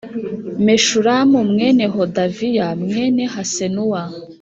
[0.65, 4.01] meshulamu mwene hodaviya mwene hasenuwa